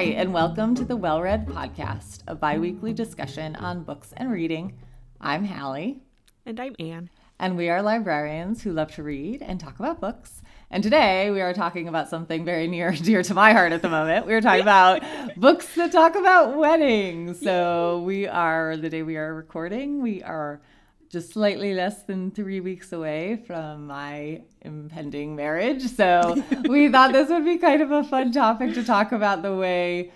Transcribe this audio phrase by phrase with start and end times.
[0.00, 4.32] Hi, and welcome to the Well Read Podcast, a bi weekly discussion on books and
[4.32, 4.78] reading.
[5.20, 6.00] I'm Hallie.
[6.46, 7.10] And I'm Anne.
[7.38, 10.40] And we are librarians who love to read and talk about books.
[10.70, 13.82] And today we are talking about something very near and dear to my heart at
[13.82, 14.24] the moment.
[14.26, 15.02] We are talking about
[15.36, 17.38] books that talk about weddings.
[17.38, 20.62] So we are, the day we are recording, we are
[21.10, 25.82] just slightly less than three weeks away from my impending marriage.
[25.82, 29.54] So we thought this would be kind of a fun topic to talk about the
[29.54, 30.12] way.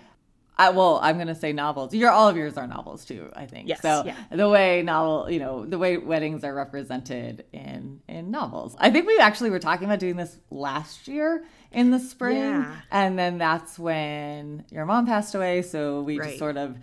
[0.57, 1.93] I, well, I'm going to say novels.
[1.93, 3.67] Your all of yours are novels too, I think.
[3.67, 4.15] Yes, So yeah.
[4.31, 8.73] the way novel, you know, the way weddings are represented in in novels.
[8.79, 11.43] I think we actually were talking about doing this last year
[11.73, 12.73] in the spring, Yeah.
[12.89, 15.61] and then that's when your mom passed away.
[15.61, 16.77] So we just sort of.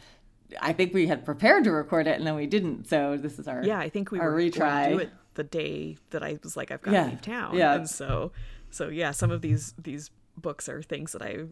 [0.61, 2.89] I think we had prepared to record it and then we didn't.
[2.89, 4.89] So this is our Yeah, I think we our were retry.
[4.91, 7.55] do it the day that I was like, I've got to Yeah, leave town.
[7.57, 7.75] yeah.
[7.75, 8.33] And so,
[8.71, 11.45] so yeah, some of these these books are things that I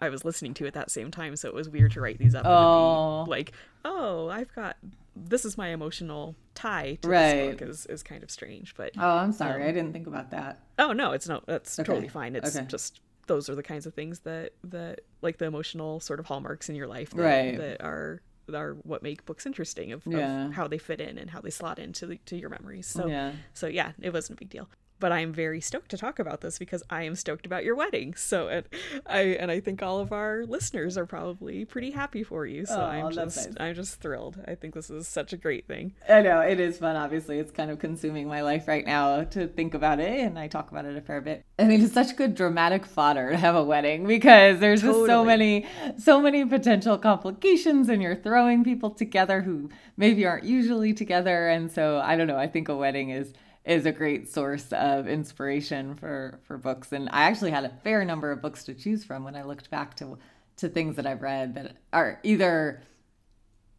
[0.00, 1.36] I was listening to at that same time.
[1.36, 3.20] So it was weird to write these up Oh.
[3.20, 3.30] and be oh.
[3.30, 3.52] like,
[3.84, 4.76] oh, I've got
[5.16, 7.34] this is my emotional tie to Right.
[7.34, 9.64] this book is is kind of strange, but Oh, I'm sorry.
[9.64, 10.60] I um, didn't think about that.
[10.78, 11.46] oh no, it's not.
[11.46, 12.34] That's Okay, totally fine.
[12.36, 12.66] It's okay.
[12.66, 16.68] just those are the kinds of things that that like the emotional sort of hallmarks
[16.70, 17.56] in your life that, Right.
[17.58, 18.22] that are
[18.54, 20.46] are what make books interesting of, Yeah.
[20.46, 22.86] of how they fit in and how they slot into the, to your memories.
[22.86, 23.32] So Yeah.
[23.54, 24.68] so yeah, it wasn't a big deal.
[25.00, 28.14] But I'm very stoked to talk about this because I am stoked about your wedding.
[28.14, 28.66] So and
[29.06, 32.66] I and I think all of our listeners are probably pretty happy for you.
[32.66, 33.56] So Oh, I'm just nice.
[33.60, 34.38] I'm just thrilled.
[34.46, 35.94] I think this is such a great thing.
[36.08, 36.96] I know it is fun.
[36.96, 40.48] Obviously, it's kind of consuming my life right now to think about it, and I
[40.48, 41.44] talk about it a fair bit.
[41.58, 45.24] I mean, it's such good dramatic fodder to have a wedding because there's just so
[45.24, 51.48] many, so many potential complications, and you're throwing people together who maybe aren't usually together,
[51.48, 52.38] and so I don't know.
[52.38, 53.32] I think a wedding is
[53.68, 58.04] is a great source of inspiration for for books, and I actually had a fair
[58.04, 60.18] number of books to choose from when I looked back to
[60.56, 62.82] to things that I've read that are either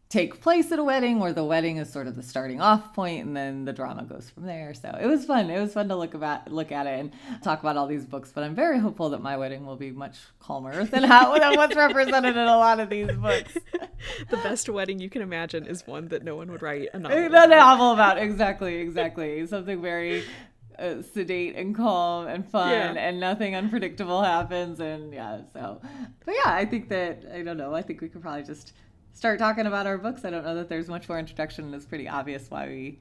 [0.10, 3.28] take place at a wedding where the wedding is sort of the starting off point
[3.28, 5.96] and then the drama goes from there so it was fun it was fun to
[5.96, 7.12] look about look at it and
[7.44, 10.18] talk about all these books but i'm very hopeful that my wedding will be much
[10.40, 13.56] calmer than how than what's represented in a lot of these books
[14.30, 17.18] The best wedding you can imagine is one that no one would write a novel.
[17.28, 17.50] about.
[17.50, 20.24] novel about exactly exactly something very
[20.80, 22.94] uh, sedate and calm and fun Yeah.
[22.94, 25.82] and nothing unpredictable happens and yeah so
[26.26, 28.72] but yeah i think that i don't know i think we could probably just
[29.20, 31.86] start talking about our books i don't know that there's much more introduction and it's
[31.86, 32.98] pretty obvious why we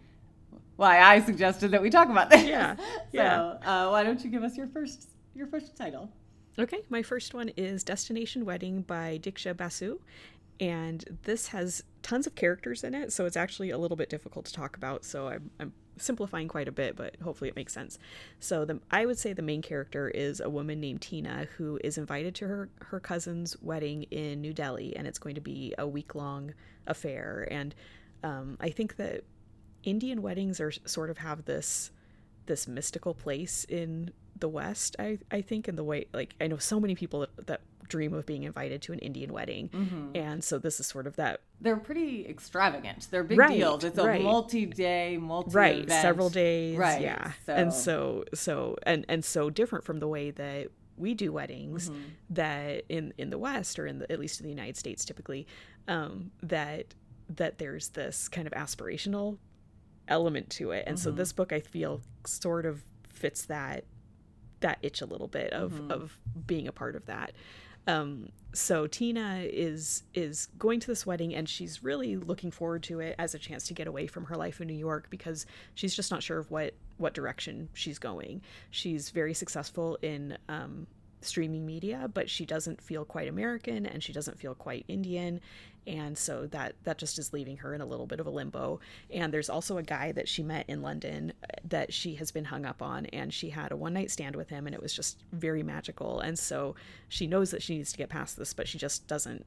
[0.74, 3.42] why i suggested that we talk about this Yeah, so yeah.
[3.64, 6.10] uh, why don't you give us your first your first title
[6.58, 10.00] Okay, my first one is Destination Wedding by Diksha Basu.
[10.58, 14.44] And this has tons of characters in it, so it's actually a little bit difficult
[14.46, 15.04] to talk about.
[15.04, 17.98] So I'm, I'm simplifying quite a bit, but hopefully it makes sense.
[18.40, 21.98] So the, I would say the main character is a woman named Tina who is
[21.98, 25.86] invited to her, her cousin's wedding in New Delhi, and it's going to be a
[25.86, 26.54] week long
[26.86, 27.46] affair.
[27.50, 27.74] And
[28.22, 29.24] um, I think that
[29.84, 31.90] Indian weddings are sort of have this
[32.46, 34.96] this mystical place in the West.
[34.98, 38.12] I I think in the way like I know so many people that, that dream
[38.14, 41.76] of being invited to an Indian wedding, and so this is sort of that they're
[41.76, 44.22] pretty extravagant they're big Right, deals it's a right.
[44.22, 47.54] multi-day multi right several days, right yeah, so.
[47.54, 52.00] and so so and and so different from the way that we do weddings Mm-hmm.
[52.30, 55.46] that in in the West or in the at least in the United States typically
[55.88, 56.94] um, that
[57.30, 59.38] that there's this kind of aspirational
[60.06, 61.04] element to it, and Mm-hmm.
[61.04, 63.84] so this book I feel sort of fits that
[64.60, 65.90] that itch a little bit of Mm-hmm.
[65.92, 67.32] of being a part of that.
[67.88, 73.00] Um, so Tina is is going to this wedding and she's really looking forward to
[73.00, 75.94] it as a chance to get away from her life in New York because she's
[75.94, 78.42] just not sure of what what direction she's going.
[78.70, 80.86] She's very successful in um,
[81.20, 85.40] streaming media, but she doesn't feel quite American and she doesn't feel quite Indian,
[85.88, 88.78] and so that that just is leaving her in a little bit of a limbo.
[89.12, 92.44] And there's also a guy that she met in London uh, that she has been
[92.44, 94.92] hung up on, and she had a one night stand with him, and it was
[94.92, 96.20] just very magical.
[96.20, 96.74] And so
[97.08, 99.46] she knows that she needs to get past this, but she just doesn't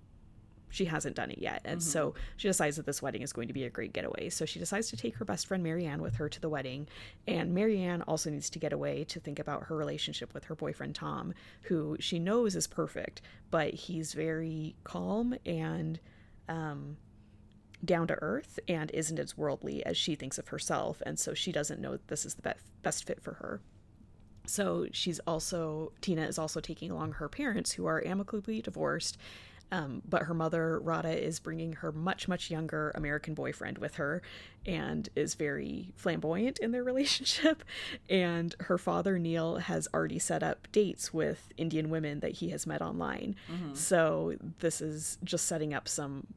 [0.72, 1.62] she hasn't done it yet.
[1.66, 4.30] And so she decides that this wedding is going to be a great getaway.
[4.30, 6.88] So she decides to take her best friend Marianne with her to the wedding.
[7.28, 10.96] And Marianne also needs to get away to think about her relationship with her boyfriend
[10.96, 11.34] Tom,
[11.64, 13.22] who she knows is perfect,
[13.52, 16.00] but he's very calm and
[16.48, 16.98] um,
[17.84, 21.02] down to earth and isn't as worldly as she thinks of herself.
[21.06, 23.62] And so she doesn't know this is the be- best fit for her.
[24.46, 29.18] So she's also, Tina is also taking along her parents who are amicably divorced
[29.72, 34.22] Um, but her mother, Radha, is bringing her much, much younger American boyfriend with her
[34.66, 37.64] and is very flamboyant in their relationship.
[38.10, 42.68] And her father, Neil, has already set up dates with Indian women that he has
[42.68, 43.36] met online.
[43.52, 43.74] Mm-hmm.
[43.74, 46.28] So this is just setting up some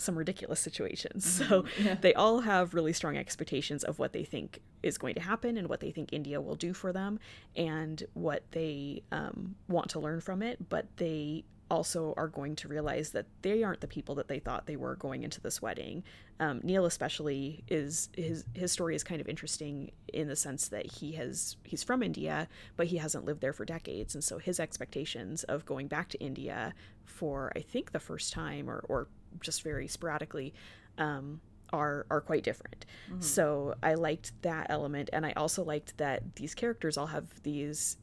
[0.00, 1.24] some ridiculous situations.
[1.26, 1.48] Mm-hmm.
[1.48, 1.96] So yeah.
[2.00, 5.68] they all have really strong expectations of what they think is going to happen and
[5.68, 7.18] what they think India will do for them
[7.56, 10.68] and what they um, want to learn from it.
[10.68, 14.66] But they also are going to realize that they aren't the people that they thought
[14.66, 16.02] they were going into this wedding.
[16.40, 20.86] Um, Neil especially is his his story is kind of interesting in the sense that
[20.86, 24.60] he has he's from India, but he hasn't lived there for decades, and so his
[24.60, 26.74] expectations of going back to India
[27.04, 29.08] for I think the first time or or
[29.40, 30.54] just very sporadically
[30.96, 31.40] um,
[31.72, 32.86] are are quite different.
[33.10, 33.20] Mm-hmm.
[33.20, 37.96] So I liked that element, and I also liked that these characters all have these.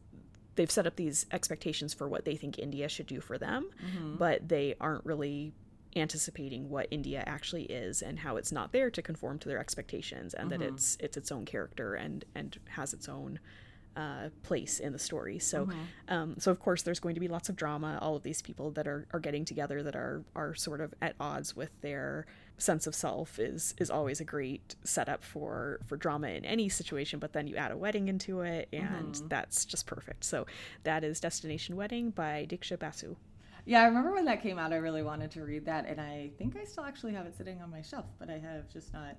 [0.56, 4.16] They've set up these expectations for what they think India should do for them, mm-hmm.
[4.16, 5.54] but they aren't really
[5.96, 10.34] anticipating what India actually is and how it's not there to conform to their expectations,
[10.34, 10.62] and mm-hmm.
[10.62, 13.40] that it's it's its own character and and has its own
[13.96, 15.40] uh, place in the story.
[15.40, 16.14] So, mm-hmm.
[16.14, 17.98] um, so of course, there's going to be lots of drama.
[18.02, 21.16] All of these people that are, are getting together that are are sort of at
[21.20, 22.26] odds with their
[22.58, 27.20] sense of self is is always a great setup for for drama in any situation.
[27.20, 29.28] But then you add a wedding into it, and mm-hmm.
[29.28, 30.24] that's just perfect.
[30.24, 30.46] So
[30.84, 33.16] that is Destination Wedding by Diksha Basu.
[33.66, 34.74] Yeah, I remember when that came out.
[34.74, 37.62] I really wanted to read that, and I think I still actually have it sitting
[37.62, 39.16] on my shelf, but I have just not.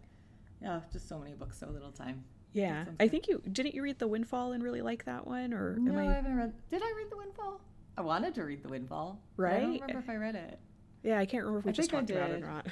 [0.63, 2.25] Yeah, just so many books, so little time.
[2.53, 5.77] Yeah, I think you didn't you read The Windfall and really like that one, or
[5.79, 5.99] no?
[5.99, 6.03] I...
[6.03, 6.53] I haven't read.
[6.71, 7.61] Did I read The Windfall?
[7.99, 9.21] I wanted to read The Windfall.
[9.37, 9.57] Right.
[9.57, 10.59] I don't remember if I read it.
[11.03, 12.67] Yeah, I can't remember if we I just talked about it or not.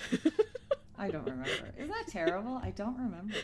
[0.98, 1.72] I don't remember.
[1.76, 2.60] Is that terrible?
[2.62, 3.34] I don't remember.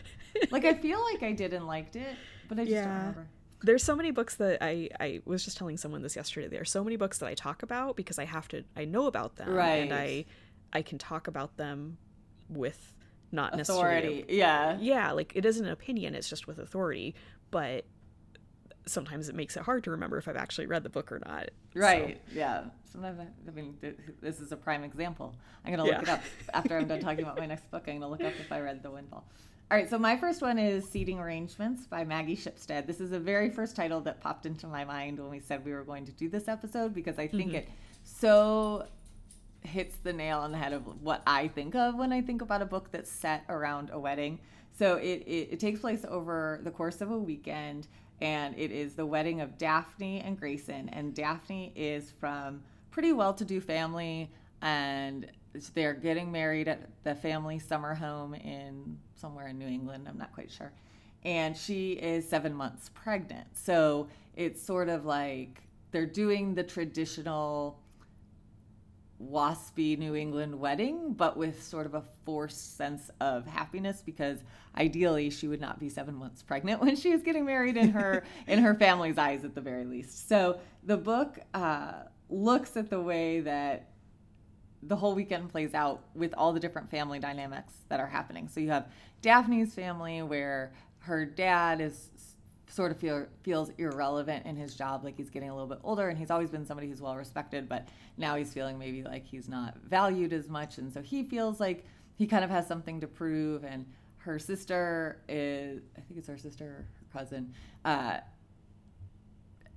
[0.51, 2.15] Like I feel like I did and liked it,
[2.47, 2.85] but I just yeah.
[2.85, 3.27] don't remember.
[3.63, 6.47] There's so many books that I I was just telling someone this yesterday.
[6.47, 9.05] There are so many books that I talk about because I have to I know
[9.05, 9.75] about them right.
[9.75, 10.25] and I
[10.73, 11.97] I can talk about them
[12.49, 12.93] with
[13.31, 14.07] not authority.
[14.07, 17.15] necessarily yeah yeah like it isn't an opinion it's just with authority
[17.49, 17.85] but
[18.85, 21.49] sometimes it makes it hard to remember if i've actually read the book or not
[21.75, 22.35] right so.
[22.35, 23.77] yeah sometimes I, I, mean
[24.21, 26.01] this is a prime example i'm gonna look yeah.
[26.01, 26.23] it up
[26.53, 28.81] after i'm done talking about my next book i'm gonna look up if i read
[28.83, 29.25] the windfall
[29.69, 32.85] all right, so my first one is Seating Arrangements by Maggie Shipstead.
[32.85, 35.71] This is the very first title that popped into my mind when we said we
[35.71, 37.55] were going to do this episode because I think mm-hmm.
[37.55, 37.69] it
[38.03, 38.85] so
[39.63, 42.61] hits the nail on the head of what I think of when I think about
[42.61, 44.39] a book that's set around a wedding.
[44.77, 47.87] So it, it, it, takes place over the course of a weekend,
[48.21, 50.89] and it is the wedding of Daphne and Greyson.
[50.91, 54.31] And Daphne is from pretty well-to-do family,
[54.61, 55.29] and
[55.73, 60.07] they're getting married at the family summer home in somewhere in New England.
[60.07, 60.71] I'm not quite sure.
[61.23, 63.47] And she is seven months pregnant.
[63.53, 65.61] So it's sort of like
[65.91, 67.80] they're doing the traditional
[69.29, 74.39] waspy New England wedding, but with sort of a forced sense of happiness because
[74.75, 78.23] ideally she would not be seven months pregnant when she was getting married in her
[78.47, 80.27] in her family's eyes at the very least.
[80.27, 83.87] So the book uh, looks at the way that
[84.83, 88.47] the whole weekend plays out with all the different family dynamics that are happening.
[88.47, 88.91] So you have
[89.21, 92.09] Daphne's family where her dad is
[92.71, 96.07] sort of feel, feels irrelevant in his job like he's getting a little bit older
[96.09, 97.87] and he's always been somebody who's well respected but
[98.17, 101.85] now he's feeling maybe like he's not valued as much and so he feels like
[102.15, 103.85] he kind of has something to prove and
[104.17, 108.17] her sister is i think it's her sister her cousin uh,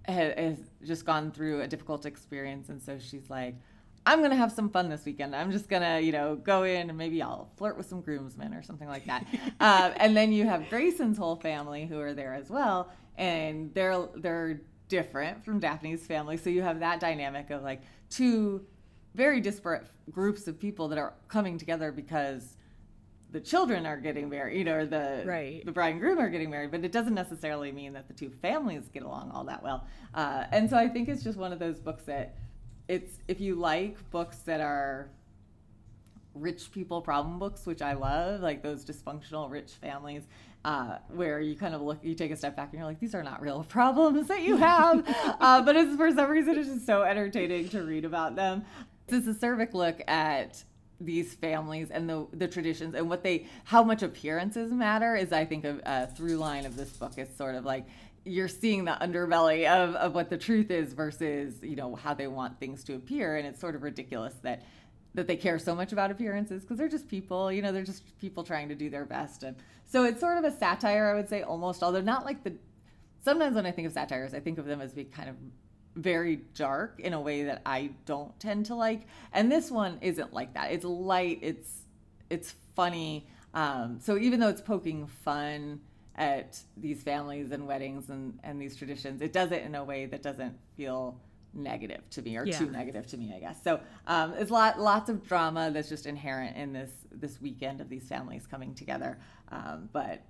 [0.04, 3.56] has just gone through a difficult experience and so she's like
[4.06, 5.34] I'm gonna have some fun this weekend.
[5.34, 8.62] I'm just gonna, you know, go in and maybe I'll flirt with some groomsmen or
[8.62, 9.26] something like that.
[9.60, 14.08] uh, and then you have Greyson's whole family who are there as well, and they're
[14.16, 16.36] they're different from Daphne's family.
[16.36, 17.80] So you have that dynamic of like
[18.10, 18.66] two
[19.14, 22.56] very disparate groups of people that are coming together because
[23.30, 25.64] the children are getting married, you know, or the right.
[25.64, 28.30] the bride and groom are getting married, but it doesn't necessarily mean that the two
[28.42, 29.86] families get along all that well.
[30.14, 32.36] Uh, and so I think it's just one of those books that
[32.88, 35.08] it's if you like books that are
[36.34, 40.24] rich people problem books, which I love, like those dysfunctional rich families,
[40.64, 43.14] uh, where you kind of look, you take a step back and you're like, these
[43.14, 45.04] are not real problems that you have.
[45.40, 48.64] uh, but it's for some reason, it's just so entertaining to read about them.
[49.06, 50.64] This is a Acerbic look at
[51.00, 55.44] these families and the the traditions and what they how much appearances matter is I
[55.44, 57.12] think a, a through line of this book.
[57.16, 57.84] It's sort of like
[58.24, 62.26] you're seeing the underbelly of, of what the truth is versus you know how they
[62.26, 64.62] want things to appear and it's sort of ridiculous that
[65.14, 68.18] that they care so much about appearances because they're just people you know they're just
[68.18, 71.28] people trying to do their best and so it's sort of a satire i would
[71.28, 72.52] say almost although not like the
[73.22, 75.36] sometimes when i think of satires i think of them as being kind of
[75.96, 79.06] very dark in a way that I don't tend to like.
[79.32, 80.72] And this one isn't like that.
[80.72, 81.38] It's light.
[81.42, 81.70] It's
[82.30, 83.26] it's funny.
[83.52, 85.80] Um, so even though it's poking fun
[86.16, 90.06] at these families and weddings and, and these traditions, it does it in a way
[90.06, 91.20] that doesn't feel
[91.54, 92.58] negative to me or yeah.
[92.58, 93.62] too negative to me, I guess.
[93.62, 97.88] So um, it's lot lots of drama that's just inherent in this this weekend of
[97.88, 99.18] these families coming together.
[99.50, 100.22] Um, but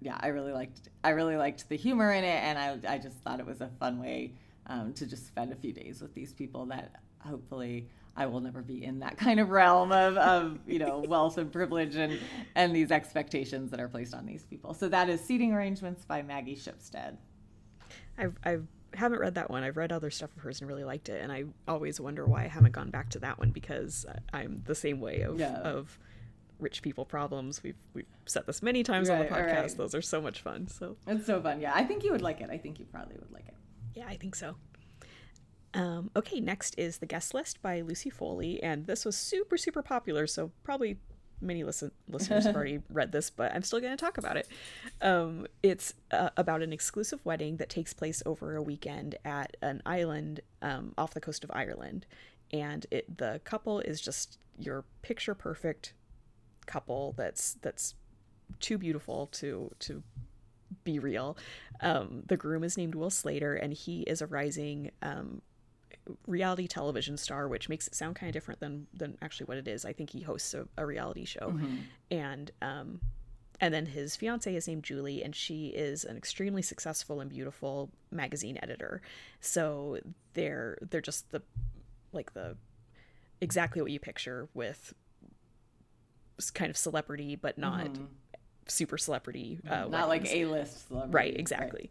[0.00, 3.18] yeah, I really liked I really liked the humor in it, and I I just
[3.18, 4.34] thought it was a fun way
[4.66, 8.62] um, to just spend a few days with these people that hopefully I will never
[8.62, 12.18] be in that kind of realm of, of you know wealth and privilege and
[12.54, 14.74] and these expectations that are placed on these people.
[14.74, 17.16] So that is Seating Arrangements by Maggie Shipstead.
[18.18, 19.62] I've I've haven't read that one.
[19.62, 22.44] I've read other stuff of hers and really liked it, and I always wonder why
[22.44, 25.60] I haven't gone back to that one because I'm the same way of yeah.
[25.60, 25.98] of
[26.58, 27.62] rich people problems.
[27.62, 29.62] We've we've said this many times right, on the podcast.
[29.62, 29.76] Right.
[29.76, 30.68] Those are so much fun.
[30.68, 31.60] So it's so fun.
[31.60, 32.50] Yeah, I think you would like it.
[32.50, 33.54] I think you probably would like it.
[33.94, 34.56] Yeah, I think so.
[35.74, 39.82] Um, okay, next is The Guest List by Lucy Foley, and this was super, super
[39.82, 40.98] popular, so probably
[41.40, 44.48] many listen- listeners have already read this, but I'm still going to talk about it.
[45.00, 49.82] Um, it's uh, about an exclusive wedding that takes place over a weekend at an
[49.86, 52.06] island um, off the coast of Ireland,
[52.52, 55.94] and it, the couple is just your picture perfect
[56.66, 57.94] couple that's that's
[58.60, 60.02] too beautiful to to
[60.84, 61.36] be real.
[61.80, 65.42] Um, the groom is named Will Slater, and he is a rising um,
[66.26, 69.68] reality television star, which makes it sound kind of different than than actually what it
[69.68, 69.84] is.
[69.84, 71.76] I think he hosts a, a reality show, mm-hmm.
[72.10, 73.00] and um,
[73.60, 77.90] and then his fiance is named Julie, and she is an extremely successful and beautiful
[78.10, 79.02] magazine editor.
[79.40, 79.98] So
[80.34, 81.42] they're they're just the
[82.12, 82.56] like the
[83.40, 84.94] exactly what you picture with
[86.54, 88.04] kind of celebrity, but not mm-hmm.
[88.66, 89.60] super celebrity.
[89.68, 91.14] Uh, not like A list celebrity.
[91.14, 91.90] Right, exactly.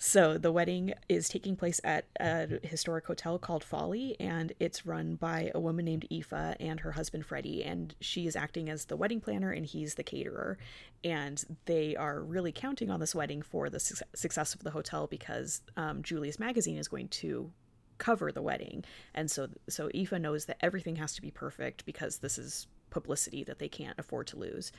[0.00, 5.16] So the wedding is taking place at a historic hotel called Folly, and it's run
[5.16, 8.96] by a woman named Aoife and her husband Freddie, and she is acting as the
[8.96, 10.56] wedding planner and he's the caterer.
[11.02, 15.08] And they are really counting on this wedding for the su- success of the hotel
[15.08, 17.50] because um, Jules's Magazine is going to
[17.98, 18.84] cover the wedding,
[19.16, 23.42] and so so Aoife knows that everything has to be perfect because this is publicity
[23.44, 24.72] that they can't afford to lose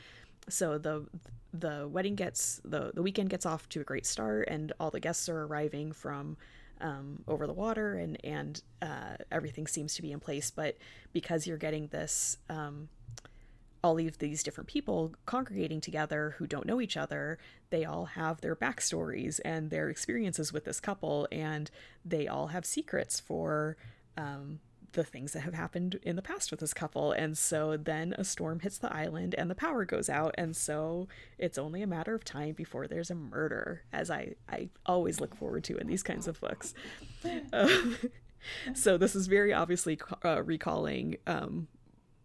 [0.48, 1.06] so the
[1.54, 5.00] the wedding gets the the weekend gets off to a great start and all the
[5.00, 6.38] guests are arriving from
[6.82, 10.52] um, over the water and and uh, everything seems to be in place.
[10.52, 10.78] But
[11.14, 12.90] because you're getting this um,
[13.84, 17.38] all of these different people congregating together who don't know each other
[17.70, 21.72] they all have their backstories and their experiences with this couple and
[22.04, 23.78] they all have secrets for
[24.18, 24.60] um,
[24.94, 27.12] the things that have happened in the past with this couple.
[27.12, 30.36] And so then a storm hits the island and the power goes out.
[30.38, 34.70] And so it's only a matter of time before there's a murder, as I, I
[34.86, 36.74] always look forward to in these kinds of books.
[37.54, 37.98] Um,
[38.74, 41.68] so this is very obviously uh, recalling um,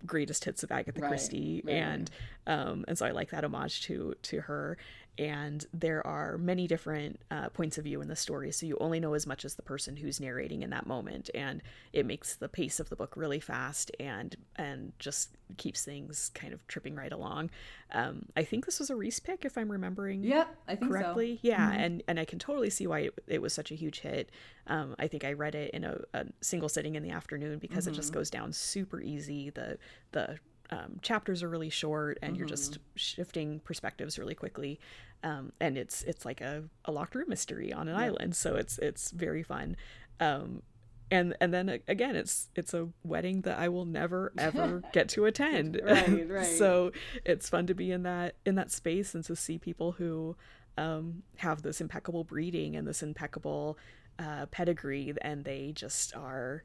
[0.06, 1.74] greatest hits of Agatha right, Christie, right.
[1.74, 2.10] and
[2.46, 4.76] um, and so I like that homage to to her
[5.18, 8.98] and there are many different uh, points of view in the story so you only
[8.98, 12.48] know as much as the person who's narrating in that moment and it makes the
[12.48, 17.12] pace of the book really fast and and just keeps things kind of tripping right
[17.12, 17.48] along
[17.92, 21.36] um, i think this was a reese pick if i'm remembering yep i think correctly
[21.36, 21.40] so.
[21.42, 21.80] yeah mm-hmm.
[21.80, 24.30] and and i can totally see why it, it was such a huge hit
[24.66, 27.84] um, i think i read it in a, a, single sitting in the afternoon because
[27.84, 27.92] mm-hmm.
[27.92, 28.18] it just mm-hmm.
[28.18, 29.78] goes down super easy the
[30.12, 30.38] the
[30.70, 32.38] um, chapters are really short and mm-hmm.
[32.38, 32.80] you're just mm-hmm.
[32.96, 34.80] shifting perspectives really quickly
[35.22, 38.02] um, and it's it's like a, a locked room mystery on an yeah.
[38.02, 39.76] island so it's it's very fun
[40.20, 40.62] um,
[41.10, 45.26] and and then again it's it's a wedding that I will never ever get to
[45.26, 46.46] attend right, right.
[46.58, 46.92] so
[47.24, 50.36] it's fun to be in that in that space and to see people who
[50.76, 53.78] um, have this impeccable breeding and this impeccable
[54.18, 56.64] uh, pedigree and they just are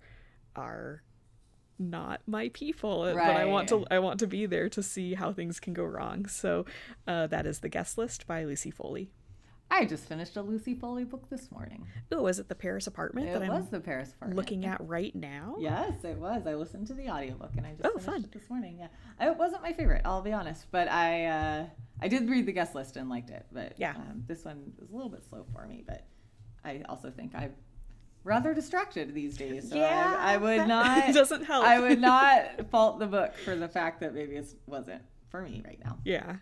[0.56, 1.04] are
[1.80, 3.16] not my people right.
[3.16, 5.84] but i want to i want to be there to see how things can go
[5.84, 6.66] wrong so
[7.08, 9.10] uh, that is the guest list by lucy foley
[9.72, 11.86] I just finished a Lucy Foley book this morning.
[12.12, 13.30] Oh, was it the Paris apartment?
[13.30, 14.38] It was I'm the Paris apartment.
[14.38, 15.58] Looking at right now.
[15.60, 16.48] Yes, it was.
[16.48, 18.28] I listened to the audiobook and I just oh, fun.
[18.32, 18.80] this morning.
[18.80, 20.02] Yeah, it wasn't my favorite.
[20.06, 21.66] I'll be honest, but I uh,
[22.02, 23.46] I did read the guest list and liked it.
[23.52, 25.84] But yeah, um, this one was a little bit slow for me.
[25.86, 26.08] But
[26.66, 27.50] I also think I
[28.24, 29.70] rather distracted these days.
[29.70, 31.14] So yeah, I, I would not.
[31.14, 31.66] doesn't help.
[31.66, 35.62] I would not fault the book for the fact that maybe it wasn't for me
[35.66, 35.98] right now.
[36.04, 36.36] Yeah.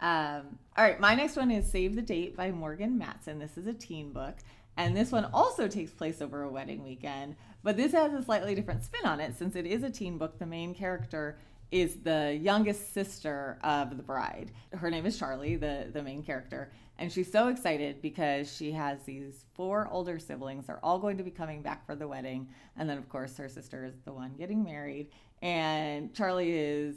[0.00, 3.38] Um, all right, my next one is Save the Date by Morgan Matson.
[3.38, 4.36] This is a teen book.
[4.76, 8.54] And this one also takes place over a wedding weekend, but this has a slightly
[8.54, 10.38] different spin on it since it is a teen book.
[10.38, 11.38] The main character
[11.70, 14.52] is the youngest sister of the bride.
[14.72, 19.02] Her name is Charlie, the, the main character And she's so excited because she has
[19.02, 20.66] these four older siblings.
[20.66, 22.48] They're all going to be coming back for the wedding.
[22.76, 25.10] And then, of course, her sister is the one getting married.
[25.42, 26.96] And Charlie is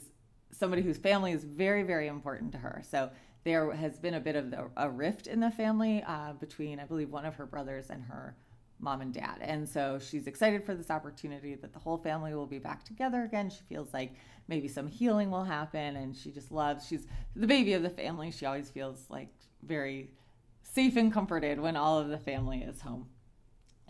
[0.51, 2.81] somebody whose family is very, very important to her.
[2.89, 3.09] So
[3.43, 7.09] there has been a bit of a rift in the family uh, between, I believe,
[7.09, 8.35] one of her brothers and her
[8.79, 9.37] mom and dad.
[9.41, 13.23] And so she's excited for this opportunity that the whole family will be back together
[13.23, 13.49] again.
[13.49, 14.13] She feels like
[14.47, 17.05] maybe some healing will happen and she just loves she's
[17.35, 18.31] the baby of the family.
[18.31, 19.29] She always feels like
[19.63, 20.11] very
[20.63, 23.07] safe and comforted when all of the family is home.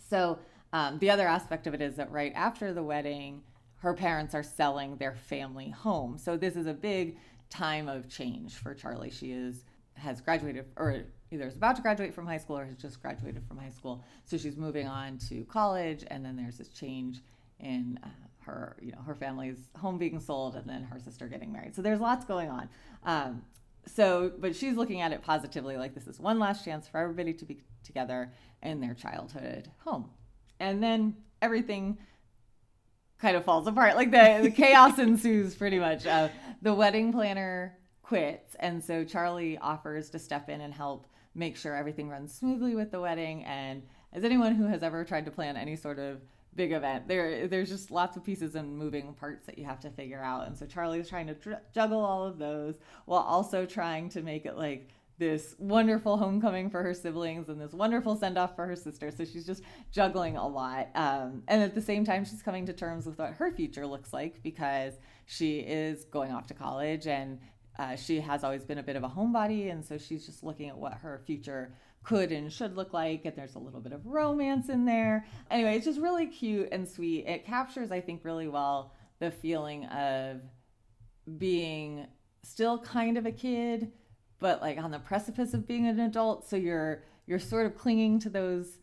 [0.09, 0.39] So
[0.73, 3.41] um, the other aspect of it is that right after the wedding,
[3.77, 6.17] her parents are selling their family home.
[6.17, 7.17] So this is a big
[7.49, 9.11] time of change for Charlie.
[9.11, 9.63] She is
[9.95, 13.45] has graduated or either is about to graduate from high school or has just graduated
[13.47, 14.03] from high school.
[14.25, 17.21] So she's moving on to college, and then there's this change
[17.59, 18.07] in uh,
[18.39, 21.75] her, you know, her family's home being sold, and then her sister getting married.
[21.75, 22.69] So there's lots going on.
[23.03, 23.43] Um,
[23.85, 27.33] so, but she's looking at it positively, like this is one last chance for everybody
[27.33, 28.31] to be together
[28.61, 30.09] in their childhood home,
[30.59, 31.97] and then everything
[33.19, 33.95] kind of falls apart.
[33.95, 36.05] Like the, the chaos ensues pretty much.
[36.05, 36.29] Uh,
[36.61, 41.07] the wedding planner quits, and so Charlie offers to step in and help
[41.39, 43.43] make sure everything runs smoothly with the wedding.
[43.45, 46.19] And as anyone who has ever tried to plan any sort of
[46.55, 49.89] big event, there there's just lots of pieces and moving parts that you have to
[49.89, 50.45] figure out.
[50.45, 54.21] And so Charlie is trying to dr- juggle all of those while also trying to
[54.21, 58.65] make it like this wonderful homecoming for her siblings and this wonderful send off for
[58.65, 59.11] her sister.
[59.11, 60.87] So she's just juggling a lot.
[60.95, 64.13] Um, and at the same time, she's coming to terms with what her future looks
[64.13, 64.93] like because
[65.25, 67.39] she is going off to college and
[67.79, 69.71] uh, she has always been a bit of a homebody.
[69.71, 73.23] And so she's just looking at what her future could and should look like.
[73.25, 75.25] And there's a little bit of romance in there.
[75.49, 77.25] Anyway, it's just really cute and sweet.
[77.25, 80.41] It captures, I think, really well the feeling of
[81.37, 82.07] being
[82.43, 83.91] still kind of a kid
[84.39, 88.17] but like on the precipice of being an adult so you're you're sort of clinging
[88.17, 88.79] to those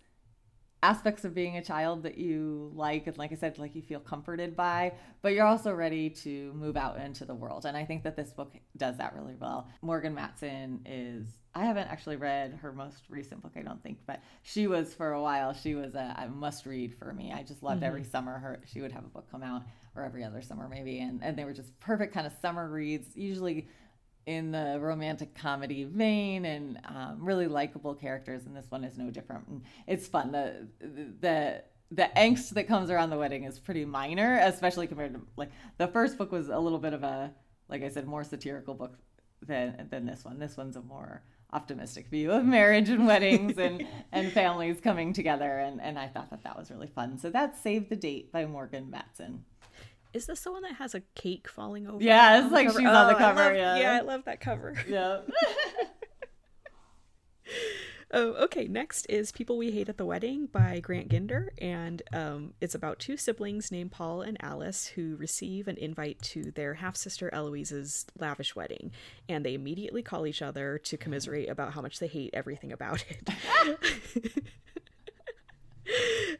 [0.82, 3.98] aspects of being a child that you like and like i said like you feel
[3.98, 4.92] comforted by
[5.22, 7.64] but you're also ready to move out into the world.
[7.64, 9.68] And i think that this book does that really well.
[9.82, 14.20] Morgan matson is i haven't actually read her most recent book i don't think but
[14.42, 17.32] she was for a while she was a, a must read for me.
[17.34, 17.86] I just loved mm-hmm.
[17.86, 19.62] every summer her she would have a book come out
[19.96, 23.16] or every other summer maybe and, and they were just perfect kind of summer reads
[23.16, 23.66] usually
[24.26, 29.10] in the romantic comedy vein and um, really likable characters and this one is no
[29.10, 29.46] different.
[29.48, 30.32] And it's fun.
[30.32, 30.66] The
[31.20, 35.50] the the angst that comes around the wedding is pretty minor especially compared to like
[35.78, 37.32] the first book was a little bit of a
[37.68, 38.98] like i said more satirical book
[39.42, 40.38] than than this one.
[40.38, 45.58] This one's a more optimistic view of marriage and weddings and and families coming together
[45.58, 47.18] and and i thought that that was really fun.
[47.18, 49.44] So that's save the date by morgan matson
[50.12, 52.02] is this the one that has a cake falling over?
[52.02, 53.42] Yeah, it's like she's oh, on the oh, cover.
[53.42, 53.76] I love, yeah.
[53.76, 54.74] yeah, I love that cover.
[54.88, 55.20] Yeah.
[58.12, 58.68] Oh, okay.
[58.68, 61.48] Next is People We Hate at the Wedding by Grant Ginder.
[61.58, 66.52] And um, it's about two siblings named Paul and Alice who receive an invite to
[66.52, 68.92] their half sister Eloise's lavish wedding.
[69.28, 73.04] And they immediately call each other to commiserate about how much they hate everything about
[73.08, 73.28] it.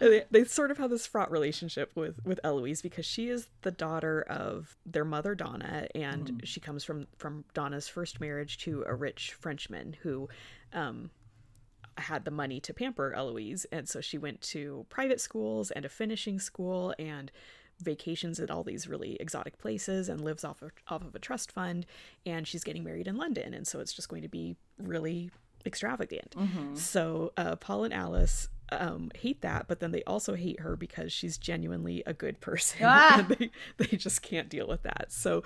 [0.00, 3.70] they, they sort of have this fraught relationship with with Eloise because she is the
[3.70, 6.40] daughter of their mother Donna, and mm.
[6.44, 10.28] she comes from from Donna's first marriage to a rich Frenchman who.
[10.72, 11.10] Um,
[11.98, 15.88] had the money to pamper Eloise, and so she went to private schools and a
[15.88, 17.32] finishing school and
[17.80, 21.52] vacations at all these really exotic places and lives off of, off of a trust
[21.52, 21.86] fund
[22.24, 25.30] and she's getting married in London and so it's just going to be really
[25.66, 26.34] extravagant.
[26.36, 26.74] Mm-hmm.
[26.74, 31.12] So uh, Paul and Alice um, hate that, but then they also hate her because
[31.12, 32.80] she's genuinely a good person.
[32.88, 33.18] Ah!
[33.18, 35.06] and they, they just can't deal with that.
[35.08, 35.42] So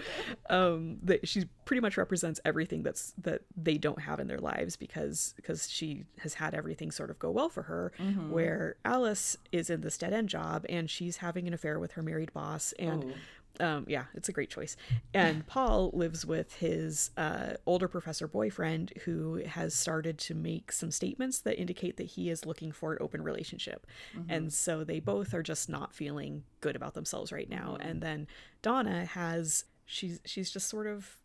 [0.48, 4.76] um, they, she pretty much represents everything that's that they don't have in their lives
[4.76, 7.92] because because she has had everything sort of go well for her.
[7.98, 8.30] Mm-hmm.
[8.30, 12.02] Where Alice is in this dead end job and she's having an affair with her
[12.02, 13.04] married boss and.
[13.04, 13.12] Ooh
[13.58, 14.76] um, yeah, it's a great choice.
[15.12, 20.90] And Paul lives with his uh, older professor boyfriend who has started to make some
[20.90, 23.86] statements that indicate that he is looking for an open relationship.
[24.16, 24.30] Mm-hmm.
[24.30, 27.76] And so they both are just not feeling good about themselves right now.
[27.78, 27.88] Mm-hmm.
[27.88, 28.26] And then
[28.62, 31.16] Donna has she's she's just sort of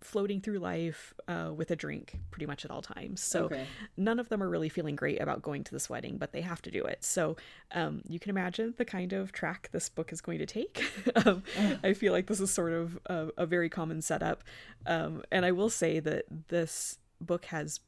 [0.00, 3.22] floating through life uh, with a drink pretty much at all times.
[3.22, 3.66] So okay.
[3.96, 6.62] none of them are really feeling great about going to this wedding, but they have
[6.62, 7.04] to do it.
[7.04, 7.36] So
[7.72, 10.82] um, you can imagine the kind of track this book is going to take.
[11.26, 11.42] um,
[11.84, 14.42] I feel like this is sort of a, a very common setup.
[14.86, 17.80] Um, and I will say that this book has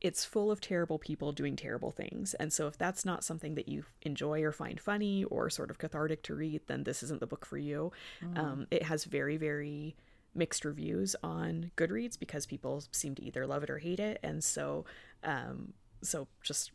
[0.00, 2.32] it's full of terrible people doing terrible things.
[2.34, 5.78] And so if that's not something that you enjoy or find funny or sort of
[5.78, 7.92] cathartic to read, then this isn't the book for you.
[8.24, 8.38] Mm.
[8.38, 9.96] Um, it has very, very
[10.34, 14.42] mixed reviews on Goodreads because people seem to either love it or hate it, and
[14.44, 14.84] so
[15.24, 16.72] um, so just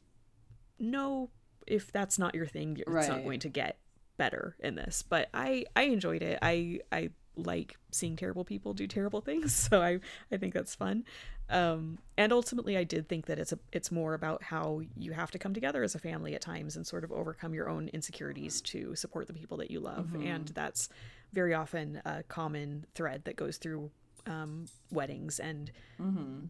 [0.79, 1.29] know
[1.67, 3.07] if that's not your thing, it's Right.
[3.09, 3.77] not going to get
[4.17, 5.01] better in this.
[5.01, 6.39] But I I enjoyed it.
[6.41, 9.99] I I like seeing terrible people do terrible things, so I
[10.31, 11.05] I think that's fun.
[11.47, 15.29] Um, and ultimately, I did think that it's a it's more about how you have
[15.31, 18.61] to come together as a family at times and sort of overcome your own insecurities
[18.61, 20.89] to support the people that you love, and that's
[21.35, 23.91] very often a common thread that goes through
[24.25, 25.71] um, weddings and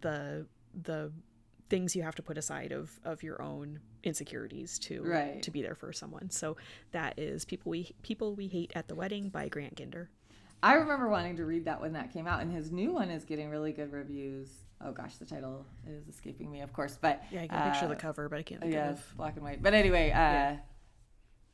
[0.02, 0.45] the
[0.84, 1.12] the
[1.69, 5.41] things you have to put aside of of your own insecurities to Right.
[5.41, 6.30] to be there for someone.
[6.30, 6.56] So
[6.91, 10.08] that is people we people we hate at the wedding by Grant Ginder.
[10.63, 13.24] I remember wanting to read that when that came out, and his new one is
[13.26, 14.50] getting really good reviews.
[14.82, 17.89] Oh gosh, the title is escaping me, of course, but Yeah, I can picture uh,
[17.89, 19.13] the cover, but I can't think yeah, of.
[19.17, 19.62] black and white.
[19.62, 20.56] But anyway, uh,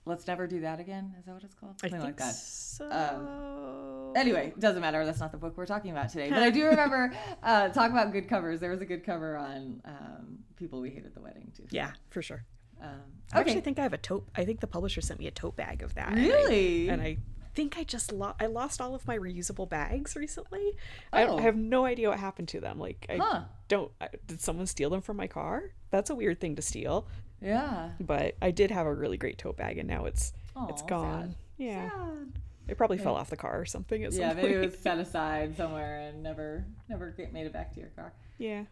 [0.06, 1.14] let's never do that again.
[1.20, 1.76] Is that what it's called?
[1.84, 2.36] I Something think like that.
[2.36, 4.14] so.
[4.16, 5.06] Anyway, it doesn't matter.
[5.06, 6.30] That's not the book we're talking about today.
[6.30, 8.60] But I do remember uh, talk about good covers.
[8.60, 11.64] There was a good cover on um, people we hate at the wedding too.
[11.72, 12.44] yeah, for sure.
[12.82, 12.90] Um,
[13.32, 14.28] I actually think I have a tote.
[14.36, 16.10] I think the publisher sent me a tote bag of that.
[16.14, 16.90] and I- Really?
[16.90, 17.18] And I,
[17.54, 20.74] think I just lo- I lost all of my reusable bags recently.
[21.12, 21.38] I, Oh.
[21.38, 22.80] I have no idea what happened to them.
[22.80, 23.42] Like I Huh.
[23.68, 23.92] don't.
[24.00, 25.72] I, did someone steal them from my car?
[25.90, 27.08] That's a weird thing to steal.
[27.42, 27.92] yeah.
[28.00, 30.34] But I did have a really great tote bag, and now it's
[30.70, 31.30] it's gone.
[31.30, 31.36] sad.
[31.58, 32.34] Yeah, Sad.
[32.68, 34.44] it probably fell off the car or something at some Yeah, point.
[34.44, 37.90] maybe it was set aside somewhere and never never get, made it back to your
[37.90, 38.14] car.
[38.38, 38.64] yeah.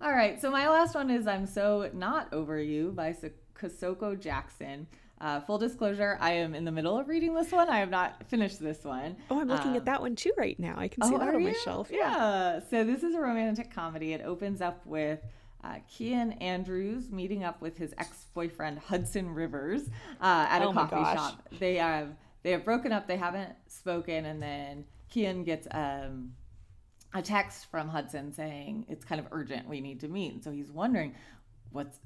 [0.00, 3.14] All right, so my last one is "I'm So Not Over You" by
[3.54, 4.88] Kosoko Jackson.
[5.22, 7.68] Uh, full disclosure, I am in the middle of reading this one.
[7.68, 9.16] I have not finished this one.
[9.30, 10.74] Oh, I'm looking Um, at that one too right now.
[10.76, 11.90] I can see that are on my shelf.
[11.92, 12.58] Yeah.
[12.68, 14.14] So this is a romantic comedy.
[14.14, 15.20] It opens up with
[15.62, 19.82] uh, Kian Andrews meeting up with his ex-boyfriend Hudson Rivers
[20.20, 21.48] uh, at a Oh coffee shop.
[21.60, 22.08] They have
[22.42, 23.06] they have broken up.
[23.06, 26.32] They haven't spoken, and then Kian gets um,
[27.14, 29.68] a text from Hudson saying it's kind of urgent.
[29.68, 30.32] We need to meet.
[30.32, 31.14] And so he's wondering
[31.70, 32.00] what's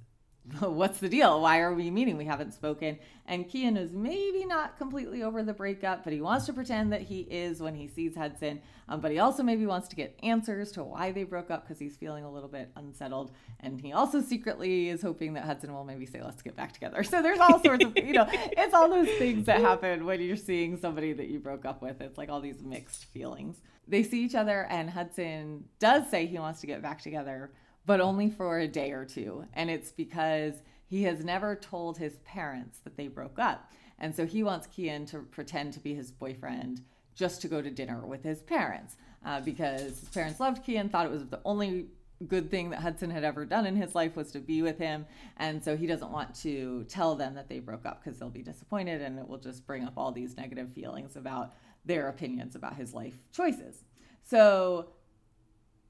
[0.61, 1.41] what's the deal?
[1.41, 2.17] Why are we meeting?
[2.17, 2.99] We haven't spoken.
[3.27, 7.03] And Kian is maybe not completely over the breakup, but he wants to pretend that
[7.03, 8.61] he is when he sees Hudson.
[8.89, 11.81] Um, but he also maybe wants to get answers to why they broke up because
[11.81, 13.33] he's feeling a little bit unsettled.
[13.59, 17.03] And he also secretly is hoping that Hudson will maybe say, let's get back together.
[17.17, 20.37] So there's all sorts of, you know, it's all those things that happen when you're
[20.37, 22.01] seeing somebody that you broke up with.
[22.03, 23.63] It's like all these mixed feelings.
[23.89, 27.53] They see each other, and Hudson does say he wants to get back together
[27.87, 29.47] but only for a day or two.
[29.55, 33.73] And it's because he has never told his parents that they broke up.
[33.99, 36.83] And so he wants Kian to pretend to be his boyfriend
[37.15, 41.07] just to go to dinner with his parents uh, because his parents loved Kian, thought
[41.07, 41.87] it was the only
[42.29, 45.07] good thing that Hudson had ever done in his life was to be with him.
[45.37, 48.43] And so he doesn't want to tell them that they broke up because they'll be
[48.43, 52.77] disappointed and it will just bring up all these negative feelings about their opinions about
[52.77, 53.85] his life choices.
[54.23, 54.89] So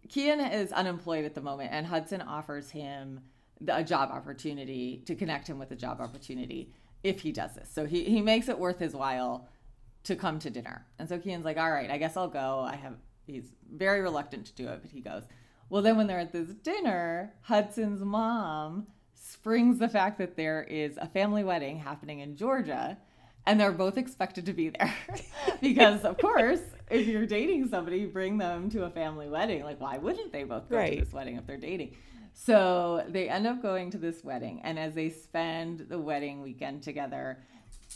[0.09, 3.21] Kian is unemployed at the moment, and Hudson offers him
[3.61, 7.71] the- a job opportunity to connect him with a job opportunity if he does this.
[7.71, 9.49] So he, he makes it worth his while
[10.05, 10.87] to come to dinner.
[10.99, 12.61] And so Kian's like, all right, I guess I'll go.
[12.61, 12.95] I have,
[13.27, 15.25] he's very reluctant to do it, but he goes.
[15.69, 20.97] Well, then when they're at this dinner, Hudson's mom springs the fact that there is
[20.97, 22.99] a family wedding happening in Georgia
[23.47, 24.95] and they're both expected to be there.
[25.61, 29.63] Because of course if you're dating somebody you bring them to a family wedding.
[29.65, 30.99] Like why wouldn't they both go Right.
[30.99, 31.97] to this wedding if they're dating?
[32.35, 36.83] So they end up going to this wedding and as they spend the wedding weekend
[36.83, 37.39] together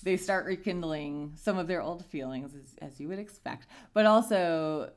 [0.02, 3.66] they start rekindling some of their old feelings as, as you would expect.
[3.92, 4.92] But also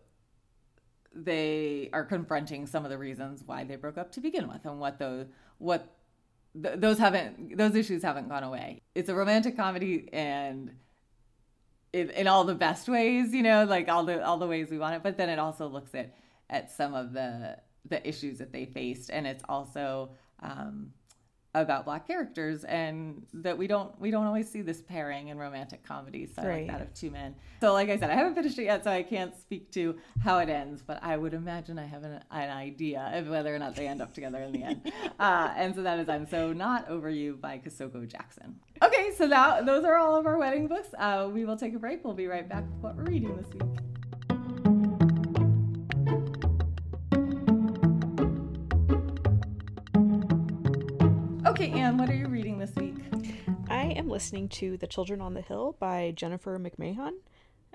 [1.15, 4.79] they are confronting some of the reasons why they broke up to begin with and
[4.79, 5.95] what those what
[6.61, 8.81] th- those haven't those issues haven't gone away.
[8.95, 10.71] It's a romantic comedy and
[11.91, 14.79] in, in all the best ways you know like all the all the ways we
[14.79, 16.15] want it but then it also looks at
[16.49, 19.09] at some of the the issues that they faced.
[19.09, 20.11] And it's also
[20.41, 20.93] um
[21.55, 25.83] about black characters and that we don't we don't always see this pairing in romantic
[25.83, 26.67] comedies so Right.
[26.67, 27.35] like that of two men.
[27.61, 30.39] So like i said i haven't finished it yet so i can't speak to how
[30.39, 33.75] it ends but i would imagine i have an, an idea of whether or not
[33.75, 34.91] they end up together in the end.
[35.19, 38.55] Uh, and so that is i'm so not over you by kosoko jackson.
[38.81, 40.89] Okay so that those are all of our wedding books.
[40.97, 42.03] Uh, we will take a break.
[42.03, 43.92] We'll be right back with what we're reading this week
[54.13, 57.13] listening to The Children on the Hill by Jennifer McMahon.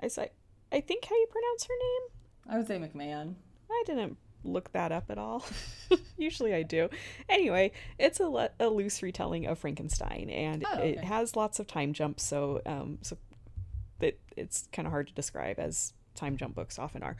[0.01, 0.29] I say,
[0.71, 2.53] I think how you pronounce her name.
[2.53, 3.35] i would say mcmahon
[3.69, 5.43] I didn't look that up at all.
[6.17, 6.89] Usually I do.
[7.27, 11.67] Anyway, it's a, le- a loose retelling of Frankenstein, and Oh, it has lots of
[11.67, 12.23] time jumps.
[12.23, 13.17] So, um, so
[13.99, 17.17] it, it's kind of hard to describe as time jump books often are.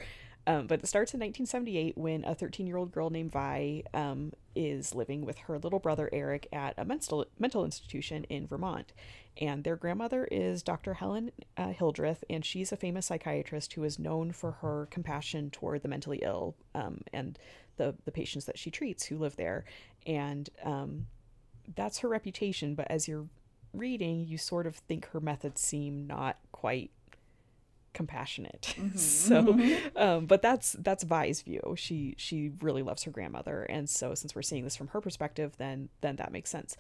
[0.48, 4.32] Um, but it starts in 1978 when a 13 year old girl named Vi um,
[4.56, 8.94] is living with her little brother Eric at a mental, mental institution in Vermont.
[9.40, 10.96] And their grandmother is Dr.
[10.96, 15.82] Helen uh, Hildreth, and she's a famous psychiatrist who is known for her compassion toward
[15.82, 17.40] the mentally ill um, and
[17.78, 19.66] the, the patients that she treats who live there.
[20.06, 21.08] And um,
[21.76, 22.76] that's her reputation.
[22.76, 23.28] But as you're
[23.74, 26.92] reading, you sort of think her methods seem not quite
[27.94, 28.76] compassionate.
[28.90, 28.98] Mm-hmm.
[28.98, 29.98] so, mm-hmm.
[29.98, 31.76] um, but that's that's Vi's view.
[31.78, 35.54] She she really loves her grandmother, and so since we're seeing this from her perspective,
[35.58, 36.78] then then that makes sense.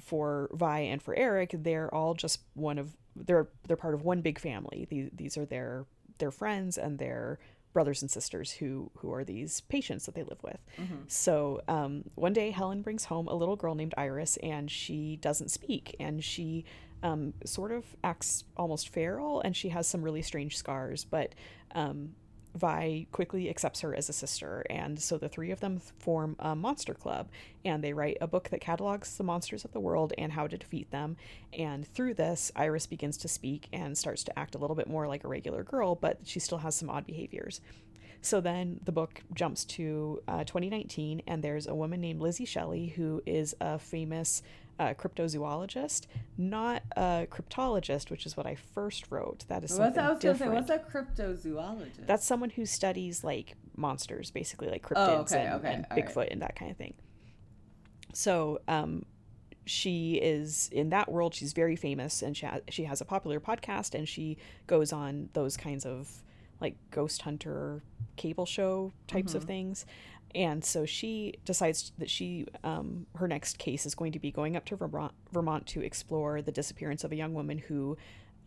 [0.00, 4.22] For Vi and for Eric, they're all just one of they're they're part of one
[4.22, 4.86] big family.
[4.88, 5.84] These these are their
[6.18, 7.38] their friends and their
[7.72, 10.58] brothers and sisters who who are these patients that they live with.
[10.78, 10.94] Mm-hmm.
[11.08, 15.50] So um, one day Helen brings home a little girl named Iris, and she doesn't
[15.50, 16.64] speak, and she
[17.02, 21.34] um, sort of acts almost feral, and she has some really strange scars, but.
[21.74, 22.14] Um,
[22.56, 26.56] Vi quickly accepts her as a sister, and so the three of them form a
[26.56, 27.28] monster club,
[27.66, 30.56] and they write a book that catalogs the monsters of the world and how to
[30.56, 31.16] defeat them.
[31.52, 35.06] And through this, Iris begins to speak and starts to act a little bit more
[35.06, 37.60] like a regular girl, but she still has some odd behaviors.
[38.22, 42.88] So then the book jumps to uh, 2019, and there's a woman named Lizzie Shelley
[42.88, 44.42] who is a famous
[44.78, 49.44] a cryptozoologist, not a cryptologist, which is what I first wrote.
[49.48, 50.68] That is something what's, I was different.
[50.68, 52.06] Say, what's a cryptozoologist?
[52.06, 55.72] That's someone who studies like monsters, basically like cryptids oh, okay, and, okay.
[55.74, 56.28] and Bigfoot right.
[56.30, 56.94] and that kind of thing.
[58.12, 59.04] So, um,
[59.66, 61.34] she is in that world.
[61.34, 65.28] She's very famous, and she ha- she has a popular podcast, and she goes on
[65.32, 66.22] those kinds of
[66.60, 67.82] like ghost hunter
[68.16, 69.38] cable show types mm-hmm.
[69.38, 69.84] of things
[70.36, 74.54] and so she decides that she um, her next case is going to be going
[74.54, 77.96] up to Vermont, Vermont to explore the disappearance of a young woman who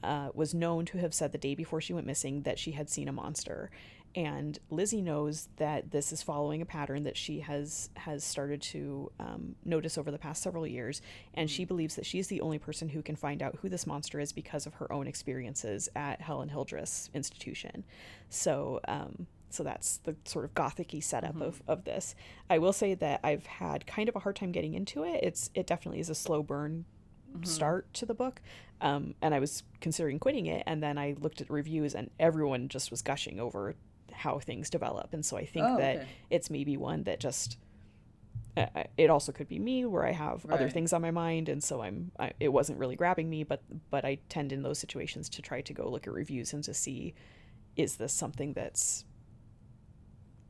[0.04, 2.92] uh, was known to have said the day before she went missing that she had
[2.92, 3.72] seen a monster.
[4.16, 9.12] And Lizzie knows that this is following a pattern that she has has started to
[9.20, 11.02] um, notice over the past several years,
[11.34, 14.20] and she believes that she's the only person who can find out who this monster
[14.20, 17.84] is because of her own experiences at Helen Hildreth's institution.
[18.30, 21.44] So um, so that's the sort of gothicy setup mm-hmm.
[21.44, 22.16] of, of this
[22.50, 25.50] i will say that i've had kind of a hard time getting into it it's
[25.54, 26.86] it definitely is a slow burn
[27.32, 27.44] mm-hmm.
[27.44, 28.42] start to the book
[28.82, 32.68] um, and i was considering quitting it and then i looked at reviews and everyone
[32.68, 33.76] just was gushing over
[34.12, 36.08] how things develop and so i think oh, that okay.
[36.30, 37.58] it's maybe one that just
[38.58, 38.66] uh,
[38.98, 40.56] it also could be me where i have right.
[40.56, 43.62] other things on my mind and so i'm I, it wasn't really grabbing me but
[43.90, 46.74] but i tend in those situations to try to go look at reviews and to
[46.74, 47.14] see
[47.76, 49.06] is this something that's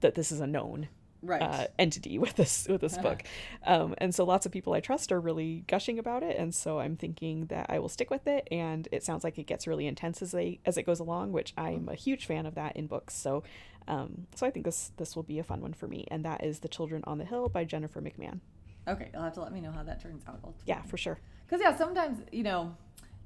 [0.01, 0.89] that this is a known
[1.21, 1.41] right.
[1.41, 3.23] uh, entity with this with this book,
[3.65, 6.79] um, and so lots of people I trust are really gushing about it, and so
[6.79, 8.47] I'm thinking that I will stick with it.
[8.51, 11.53] And it sounds like it gets really intense as they as it goes along, which
[11.57, 13.15] I'm a huge fan of that in books.
[13.15, 13.43] So,
[13.87, 16.43] um, so I think this this will be a fun one for me, and that
[16.43, 18.39] is The Children on the Hill by Jennifer McMahon.
[18.87, 20.39] Okay, you'll have to let me know how that turns out.
[20.43, 20.63] Ultimately.
[20.65, 21.19] Yeah, for sure.
[21.45, 22.75] Because yeah, sometimes you know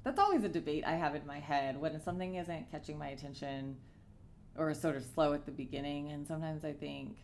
[0.04, 3.78] that's always a debate I have in my head when something isn't catching my attention
[4.58, 6.12] or sort of slow at the beginning.
[6.12, 7.18] And sometimes I think,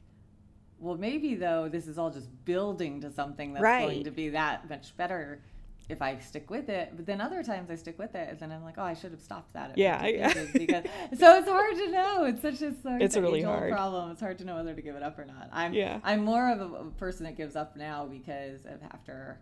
[0.80, 3.88] well, maybe though this is all just building to something that's right.
[3.88, 5.42] going to be that much better
[5.90, 6.92] if I stick with it.
[6.96, 9.12] But then other times I stick with it, and then I'm like, oh, I should
[9.12, 9.78] have stopped that.
[9.78, 10.34] yeah, yeah.
[10.54, 10.84] because
[11.18, 12.24] so it's hard to know.
[12.26, 14.12] It's such a sort it's a really hard problem.
[14.12, 15.50] It's hard to know whether to give it up or not.
[15.52, 16.00] I'm yeah.
[16.04, 19.40] I'm more of a, a person that gives up now because of after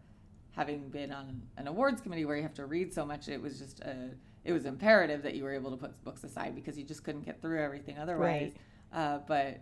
[0.57, 3.29] having been on an awards committee where you have to read so much.
[3.29, 4.09] It was just a
[4.43, 7.25] it was imperative that you were able to put books aside because you just couldn't
[7.25, 8.53] get through everything otherwise.
[8.91, 8.99] Right.
[8.99, 9.61] Uh, but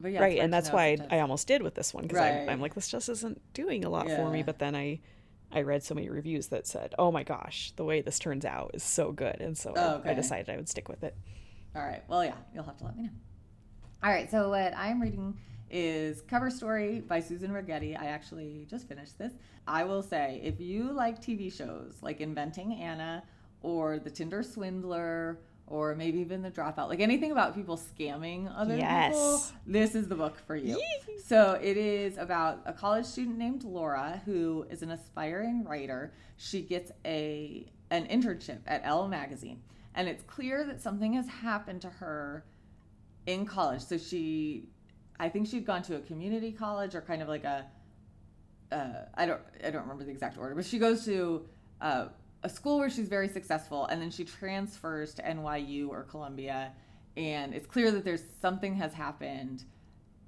[0.00, 2.42] but yeah, right, and that's why I, I, almost did with this one because right.
[2.42, 4.16] I'm, I'm, like this just isn't doing a lot yeah.
[4.16, 4.42] for me.
[4.42, 5.00] But then I
[5.50, 8.72] I read so many reviews that said, "Oh my gosh, the way this turns out
[8.74, 10.10] is so good," and so oh, okay.
[10.10, 11.16] I, I decided I would stick with it.
[11.74, 12.02] All right.
[12.06, 13.10] Well, yeah, you'll have to let me know.
[14.04, 14.30] All right.
[14.30, 15.38] So what I'm reading
[15.70, 17.98] is Cover Story by Susan Rigetti.
[17.98, 19.32] I actually just finished this.
[19.66, 23.22] I will say, if you like TV shows like Inventing Anna
[23.62, 25.38] or the Tinder Swindler
[25.70, 29.12] or maybe even the dropout like anything about people scamming other yes.
[29.12, 30.80] people this is the book for you
[31.24, 36.62] so it is about a college student named laura who is an aspiring writer she
[36.62, 39.60] gets a an internship at elle magazine
[39.94, 42.44] and it's clear that something has happened to her
[43.26, 44.64] in college so she
[45.18, 47.66] i think she'd gone to a community college or kind of like a
[48.70, 51.46] uh, I don't I don't remember the exact order, but she goes to
[51.80, 52.06] uh,
[52.42, 56.72] a school where she's very successful and then she transfers to NYU or Columbia
[57.16, 59.64] and it's clear that there's something has happened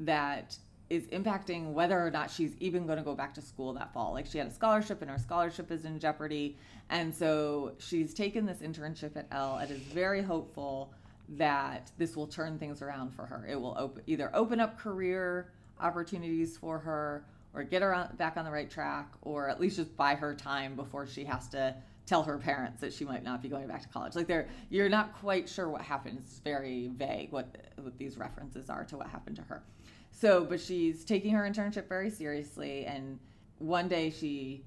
[0.00, 0.56] that
[0.88, 4.12] is impacting whether or not she's even going to go back to school that fall.
[4.12, 6.56] Like she had a scholarship and her scholarship is in jeopardy.
[6.88, 9.58] And so she's taken this internship at Elle.
[9.58, 10.92] and is very hopeful
[11.30, 13.46] that this will turn things around for her.
[13.48, 18.36] It will op- either open up career opportunities for her or get her on, back
[18.36, 21.74] on the right track or at least just buy her time before she has to
[22.06, 24.16] tell her parents that she might not be going back to college.
[24.16, 26.18] Like they're you're not quite sure what happened.
[26.20, 29.62] It's very vague what what these references are to what happened to her.
[30.10, 33.20] So, but she's taking her internship very seriously and
[33.58, 34.64] one day she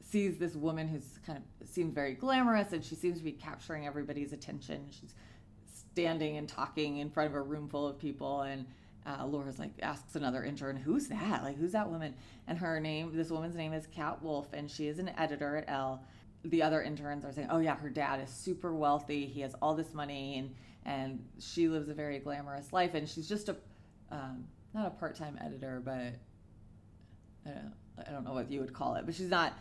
[0.00, 3.86] sees this woman who's kind of seems very glamorous and she seems to be capturing
[3.86, 4.86] everybody's attention.
[4.90, 5.14] She's
[5.92, 8.66] standing and talking in front of a room full of people and
[9.04, 11.42] uh, Laura's like asks another intern, "Who's that?
[11.42, 12.14] Like, who's that woman?"
[12.46, 15.64] And her name, this woman's name is Kat Wolf, and she is an editor at
[15.68, 16.04] Elle.
[16.44, 19.26] The other interns are saying, "Oh yeah, her dad is super wealthy.
[19.26, 23.28] He has all this money, and and she lives a very glamorous life, and she's
[23.28, 23.56] just a
[24.10, 26.14] um, not a part-time editor, but
[27.44, 27.74] I don't,
[28.06, 29.54] I don't know what you would call it, but she's not."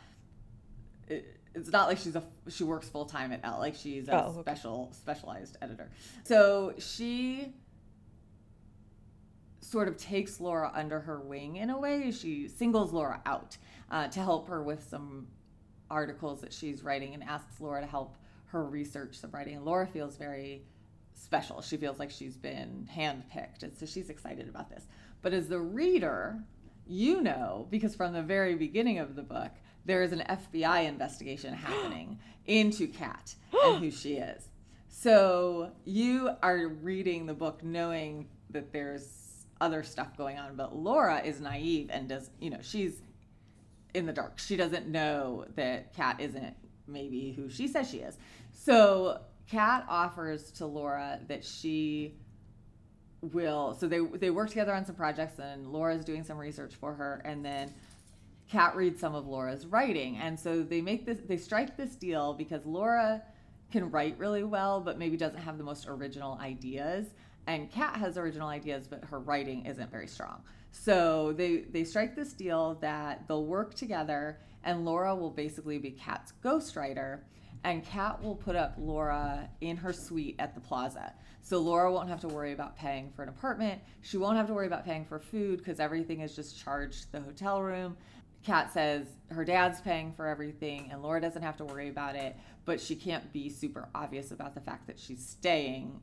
[1.08, 3.60] It, it's not like she's a she works full time at Elle.
[3.60, 4.42] Like she's a oh, okay.
[4.42, 5.90] special specialized editor.
[6.24, 7.54] So she
[9.60, 12.12] sort of takes Laura under her wing in a way.
[12.12, 13.58] She singles Laura out
[13.90, 15.28] uh, to help her with some
[15.90, 19.56] articles that she's writing and asks Laura to help her research some writing.
[19.56, 20.64] And Laura feels very
[21.14, 21.62] special.
[21.62, 23.64] She feels like she's been handpicked.
[23.64, 24.88] And so she's excited about this.
[25.22, 26.44] But as the reader,
[26.88, 29.52] you know, because from the very beginning of the book,
[29.86, 34.50] there is an FBI investigation happening into Kat and who she is.
[34.88, 40.56] So you are reading the book knowing that there's other stuff going on.
[40.56, 43.02] But Laura is naive and does, you know, she's
[43.94, 44.40] in the dark.
[44.40, 46.56] She doesn't know that Kat isn't
[46.88, 48.18] maybe who she says she is.
[48.52, 52.16] So Kat offers to Laura that she
[53.22, 56.92] will so they they work together on some projects and Laura's doing some research for
[56.92, 57.72] her and then
[58.52, 60.18] Kat reads some of Laura's writing.
[60.18, 63.24] And so they make this they strike this deal because Laura
[63.72, 67.08] can write really well but maybe doesn't have the most original ideas
[67.48, 70.42] and Kat has original ideas, but her writing isn't very strong.
[70.72, 75.92] So they they strike this deal that they'll work together, and Laura will basically be
[75.92, 77.20] Kat's ghostwriter,
[77.64, 81.14] and Kat will put up Laura in her suite at the plaza.
[81.42, 83.82] So Laura won't have to worry about paying for an apartment.
[84.02, 87.12] She won't have to worry about paying for food because everything is just charged to
[87.14, 87.98] the hotel room.
[88.44, 92.36] Kat says her dad's paying for everything and Laura doesn't have to worry about it,
[92.66, 96.00] but she can't be super obvious about the fact that she's staying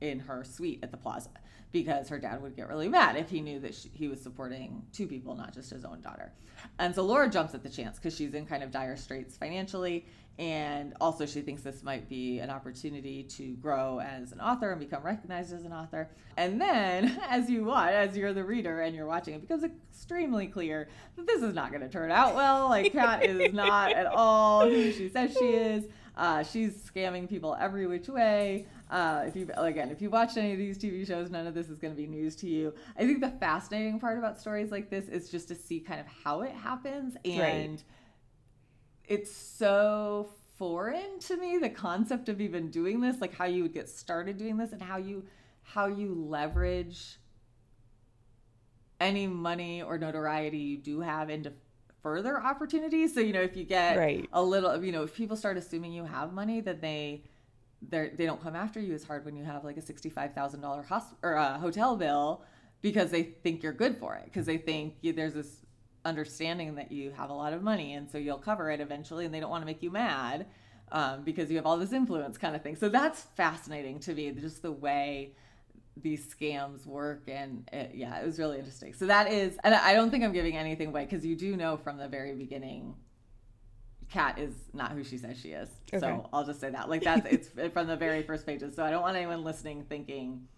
[0.00, 1.30] in her suite at the plaza
[1.72, 4.82] because her dad would get really mad if he knew that she, he was supporting
[4.92, 6.32] two people, not just his own daughter.
[6.78, 10.06] And so Laura jumps at the chance because she's in kind of dire straits financially.
[10.40, 14.80] And also, she thinks this might be an opportunity to grow as an author and
[14.80, 16.08] become recognized as an author.
[16.38, 20.46] And then, as you watch, as you're the reader and you're watching, it becomes extremely
[20.46, 22.70] clear that this is not going to turn out well.
[22.70, 25.84] Like, Kat is not at all who she says she is.
[26.16, 28.66] Uh, she's scamming people every which way.
[28.90, 31.68] Uh, if you again, if you watched any of these TV shows, none of this
[31.68, 32.72] is going to be news to you.
[32.96, 36.06] I think the fascinating part about stories like this is just to see kind of
[36.24, 37.84] how it happens, and right.
[39.10, 43.74] It's so foreign to me the concept of even doing this, like how you would
[43.74, 45.24] get started doing this, and how you
[45.62, 47.18] how you leverage
[49.00, 51.52] any money or notoriety you do have into
[52.02, 53.12] further opportunities.
[53.12, 54.28] So you know, if you get right.
[54.32, 57.24] a little, you know, if people start assuming you have money, that they
[57.82, 60.60] they they don't come after you as hard when you have like a sixty-five thousand
[60.60, 62.44] dollar hosp- or a hotel bill
[62.80, 65.59] because they think you're good for it because they think you, there's this
[66.04, 69.34] understanding that you have a lot of money and so you'll cover it eventually and
[69.34, 70.46] they don't want to make you mad
[70.92, 74.30] um, because you have all this influence kind of thing so that's fascinating to me
[74.30, 75.32] just the way
[76.00, 79.92] these scams work and it, yeah it was really interesting so that is and i
[79.92, 82.94] don't think i'm giving anything away because you do know from the very beginning
[84.10, 85.68] Kat is not who she says she is.
[85.94, 86.00] Okay.
[86.00, 86.90] So I'll just say that.
[86.90, 88.74] Like that's it's from the very first pages.
[88.74, 90.48] So I don't want anyone listening thinking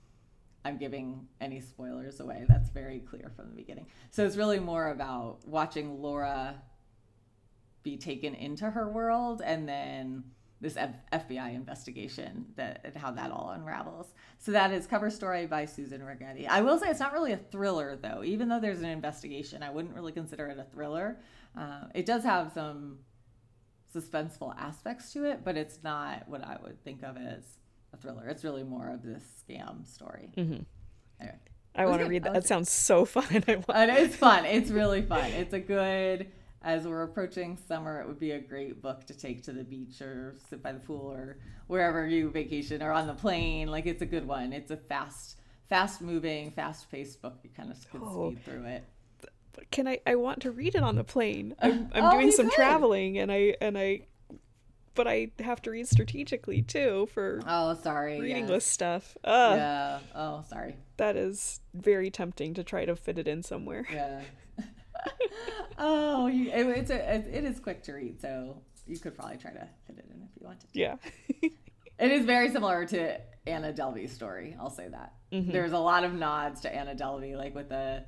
[0.65, 2.45] I'm giving any spoilers away.
[2.49, 3.87] That's very clear from the beginning.
[4.11, 6.63] So it's really more about watching Laura
[7.83, 10.25] be taken into her world and then
[10.61, 14.15] this F- FBI investigation that and how that all unravels.
[14.39, 16.47] So that is cover story by Susan Rigetti.
[16.49, 18.23] I will say it's not really a thriller though.
[18.25, 21.19] Even though there's an investigation, I wouldn't really consider it a thriller.
[21.59, 23.01] Uh, it does have some
[23.93, 27.59] suspenseful aspects to it, but it's not what I would think of as
[27.93, 28.29] a thriller.
[28.29, 30.31] It's really more of this scam story.
[30.37, 30.63] Mm-hmm.
[31.21, 31.39] Anyway,
[31.75, 32.35] I want to read that.
[32.35, 33.27] That sounds so fun.
[33.31, 34.45] and it's fun.
[34.45, 35.31] It's really fun.
[35.33, 36.29] It's a good.
[36.65, 40.01] As we're approaching summer, it would be a great book to take to the beach
[40.01, 43.69] or sit by the pool or wherever you vacation or on the plane.
[43.69, 44.53] Like it's a good one.
[44.53, 47.39] It's a fast, fast moving, fast paced book.
[47.43, 48.85] You kind of can oh, speed through it
[49.71, 51.55] can I I want to read it on the plane.
[51.63, 52.55] I'm I'm oh, doing some could.
[52.55, 54.07] traveling and I and I
[54.95, 58.51] but I have to read strategically too for oh sorry reading yes.
[58.51, 59.17] list stuff.
[59.25, 63.87] Ugh, yeah oh sorry that is very tempting to try to fit it in somewhere.
[63.93, 64.23] yeah
[65.79, 69.51] oh you, it, it's a it, is quick to read so you could probably try
[69.53, 70.79] to fit it in if you wanted to.
[70.79, 70.97] Yeah.
[72.03, 74.57] It is very similar to Anna Delvey's story.
[74.59, 75.13] I'll say that.
[75.33, 75.53] Mm-hmm.
[75.53, 78.05] There's a lot of nods to Anna Delvey, like with a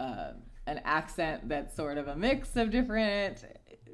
[0.00, 0.32] uh,
[0.66, 3.44] an accent that's sort of a mix of different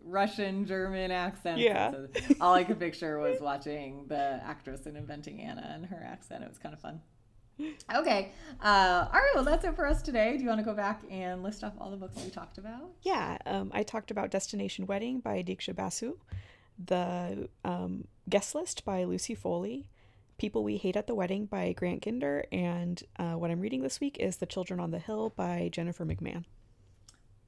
[0.06, 1.60] Russian, German accents.
[1.60, 1.90] Yeah.
[1.90, 2.08] So
[2.40, 6.44] all I could picture was watching the actress in Inventing Anna and her accent.
[6.44, 7.00] It was kind of fun.
[7.94, 8.32] Okay.
[8.62, 9.32] Uh, all right.
[9.34, 10.36] Well, that's it for us today.
[10.36, 12.90] Do you want to go back and list off all the books we talked about?
[13.02, 16.18] Yeah, um, I talked about Destination Wedding by Diksha Basu,
[16.84, 19.88] The um, Guest List by Lucy Foley,
[20.38, 24.00] People We Hate at the Wedding by Grant Ginder, and uh, what I'm reading this
[24.00, 26.44] week is The Children on the Hill by Jennifer McMahon.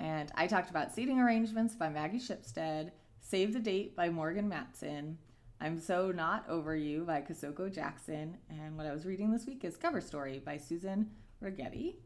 [0.01, 2.90] And I talked about Seating Arrangements by Maggie Shipstead,
[3.20, 5.18] Save the Date by Morgan Matson,
[5.61, 9.64] I'm So Not Over You by Kosoko Jackson, and what I was reading this week
[9.64, 11.11] is Cover Story by Susan
[11.42, 11.96] Rigetti.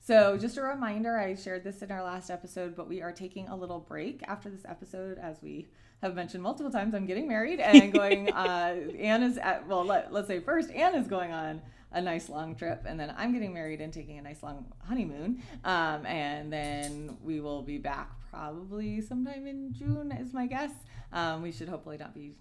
[0.00, 3.48] So, just a reminder, I shared this in our last episode, but we are taking
[3.48, 5.68] a little break after this episode, as we
[6.02, 6.94] have mentioned multiple times.
[6.94, 8.30] I'm getting married and going.
[8.32, 11.62] uh, Anne is at well, let, let's say first, Anne is going on
[11.96, 15.42] a nice long trip, and then I'm getting married and taking a nice long honeymoon,
[15.64, 20.72] um, and then we will be back probably sometime in June, is my guess.
[21.10, 22.34] Um, we should hopefully not be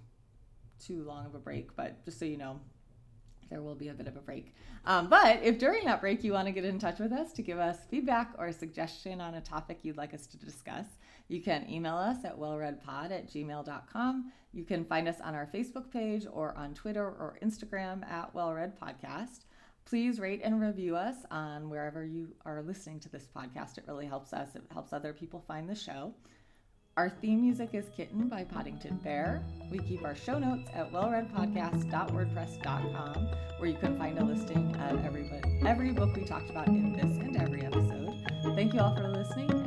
[0.86, 2.60] too long of a break, but just so you know,
[3.50, 4.54] there will be a bit of a break.
[4.86, 7.42] Um, but if during that break you want to get in touch with us to
[7.42, 10.86] give us feedback or a suggestion on a topic you'd like us to discuss,
[11.28, 14.32] you can email us at wellreadpod at gmail.com.
[14.54, 19.46] You can find us on our Facebook page or on Twitter or Instagram at wellreadpodcast.
[19.86, 23.78] Please rate and review us on wherever you are listening to this podcast.
[23.78, 26.14] It really helps us, it helps other people find the show.
[26.98, 29.44] Our theme music is Kitten by Poddington Bear.
[29.70, 35.30] We keep our show notes at wellreadpodcast.wordpress.com, where you can find a listing of every,
[35.66, 38.26] every book we talked about in this and every episode.
[38.56, 39.65] Thank you all for listening,